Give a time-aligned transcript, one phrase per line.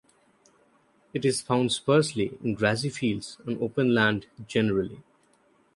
[1.13, 5.03] It is found sparsely in grassy fields and open land generally.